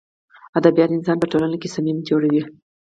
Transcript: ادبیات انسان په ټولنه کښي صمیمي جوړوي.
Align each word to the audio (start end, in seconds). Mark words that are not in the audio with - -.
ادبیات 0.59 0.91
انسان 0.93 1.17
په 1.19 1.27
ټولنه 1.31 1.55
کښي 1.61 1.69
صمیمي 1.75 2.03
جوړوي. 2.09 2.41